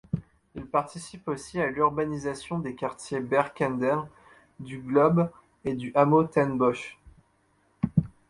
[0.55, 3.99] Il participe aussi à l’urbanisation des quartiers Berkendael,
[4.59, 5.29] du Globe
[5.63, 6.97] et du hameau Tenbosch.